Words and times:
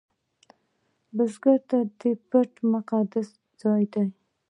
بزګر 1.15 1.57
ته 1.69 1.77
پټی 2.29 2.61
مقدس 2.73 3.27
ځای 3.61 3.83
دی 3.93 4.05